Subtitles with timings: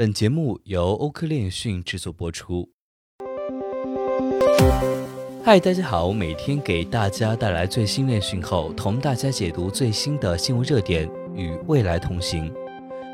[0.00, 2.70] 本节目由欧科链讯制作播出。
[5.44, 12.50] 嗨，大家好，每天给大家带来最新链讯后，同大家解读最新的新闻热点，与未来同行。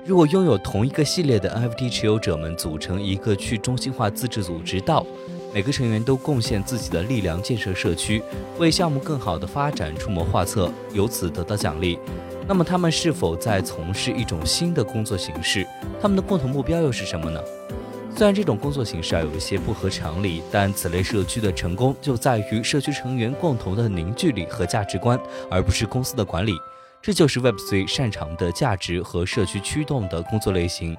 [0.05, 5.05] 如果拥有同一个系列的 NFT 持有者们组成一个去中心化自治组织道，
[5.53, 8.23] 每个成员都贡献自己的力量建设社区，
[8.61, 11.99] 为项目更好的发展出谋划策，由此得到奖励。
[12.49, 15.67] 那么他们是否在从事一种新的工作形式？
[16.01, 17.41] 他们的共同目标又是什么呢？
[18.17, 26.55] 虽然这种工作形式啊有一些不合常理，但此类社区的成功就在于社区成员共同的凝聚力和价值观，而不是公司的管理。
[27.03, 30.97] 这就是 Web3 擅长的价值和社区驱动的工作类型。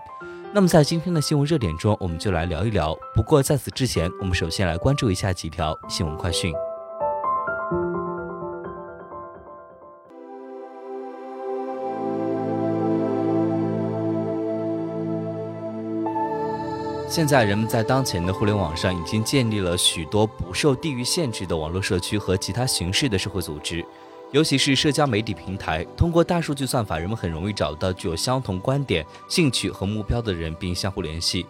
[0.54, 2.96] 那么在今天的新闻热点中，我们就来聊一聊。
[3.16, 6.54] 不过在此之前，我们首先来关注一下几条新闻快讯。
[17.10, 23.84] 现在，人们在当前的互联网上已经建立了许多不受地域限制的网络社区和其他形式的社会组织，
[24.34, 25.86] 尤其是社交媒体平台。
[25.96, 31.46] 通过大数据算法，人们很容易找到具有相同观点、兴趣和目标的人，并相互联系。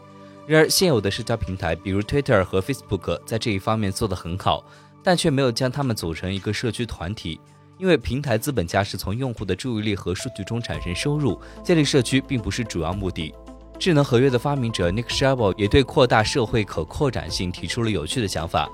[0.46, 4.64] 然而，现有的社交平台，比如 Twitter 和 Facebook，在这一方面做得很好，
[5.02, 7.42] 但却没有将它们组成一个社区团体，
[7.80, 13.34] 因为平台资本家是从用户的注意力和数据中产生收入，建立社区并不是主要目的。
[13.80, 18.68] 智能合约的发明者 Nick s h a b e l 也对扩大社会可扩展性提出了有趣的想法：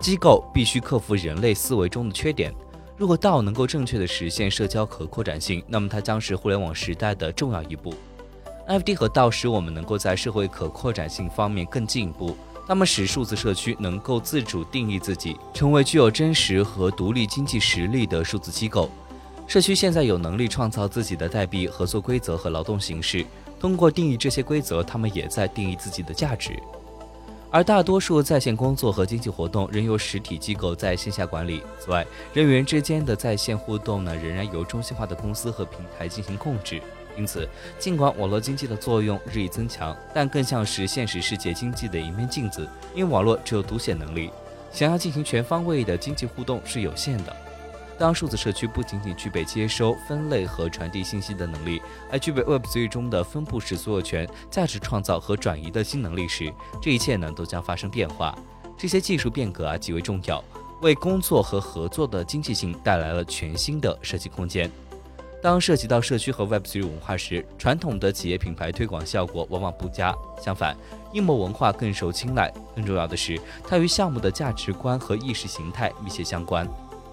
[0.00, 2.52] 机构必须克服人类思维中的缺点。
[2.96, 7.94] 如果道能够正确地实现社交可扩展性，那么它将是互联网时代的重要一步。
[8.66, 12.36] NFT 和道使我们能够在社会可扩展性方面更进一步。
[12.66, 18.90] 它们使数字社区能够自主定义自己，成为具有真实和独立经济实力的数字机构。
[19.46, 23.24] 社区现在有能力创造自己的代币、合作规则和劳动形式。
[23.58, 26.58] 通过定义这些规则，他们也在定义自己的价值。
[27.50, 31.62] 而大多数在线工作和经济活动仍由实体机构在线下管理。
[31.80, 36.80] 此外，人员之间的在线互动呢，仍然由中心化的公司和平台进行控制。
[37.16, 37.48] 因此，
[37.78, 44.30] 尽管网络经济的作用日益增强，但更像是现实世界经济的一面镜子，因为网络只有读写能力，
[44.70, 47.34] 想要进行全方位的经济互动是有限的。
[47.98, 58.32] 当数字社区不仅仅具备接收、分类和传递信息的能力，还具备 Web3 中的分布式所有权、价值创造和转移的新能力时，这一切呢都将发生变化。
[58.76, 60.42] 这些技术变革啊极为重要，
[60.80, 64.70] 为工作和合作的经济性带来了全新的设计空间。
[65.42, 70.14] 当涉及到社区和 Web3 文化时，传统的企业品牌推广效果往往不佳。
[70.40, 70.76] 相反，
[71.12, 72.52] 阴谋文化更受青睐。
[72.76, 76.68] 更重要的是，它与项目的价值观和意识形态密切相关。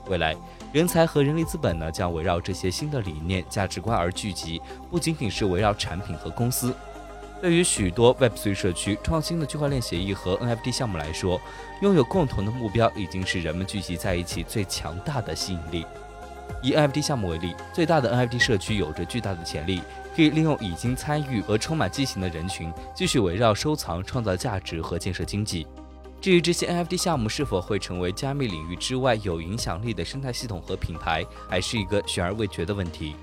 [0.10, 0.36] 未来，
[0.72, 6.74] 人才和人力资本呢将围绕这些新的理念、价值观而聚集，不仅仅是围绕产品和公司。
[7.42, 11.40] 对于许多 Web3 社区、创新的区块链协议和 NFT 项目来说，
[11.82, 15.86] 拥有共同的目标已经是人们聚集在一起最强大的吸引力。
[16.62, 19.82] 以 NFT 项目为例，最大的 NFT 社区有着巨大的潜力，
[20.16, 25.68] 可以利用已经参与和充满激情的人群，继续围绕收藏创造价值和建设经济。
[26.22, 33.16] 至于这些 NFT 项目是否会成为加密领域之外有影响力的生态系统和品牌，还是一个悬而未决的问题。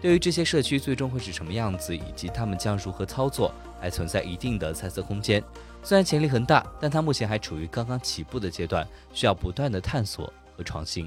[0.00, 5.44] 对于这些社区最终会是什么样子，以及他们将如何操作，还存在一定的猜测空间。
[5.82, 11.06] 虽然潜力很大，但它目前还处于刚刚起步的阶段，需要不断的探索和创新。